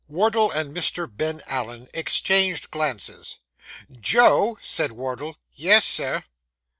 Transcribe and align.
Wardle 0.07 0.49
and 0.49 0.75
Mr. 0.75 1.07
Ben 1.07 1.43
Allen 1.45 1.87
exchanged 1.93 2.71
glances. 2.71 3.37
'Joe!' 3.91 4.57
said 4.59 4.93
Wardle. 4.93 5.35
'Yes, 5.53 5.85
sir. 5.85 6.23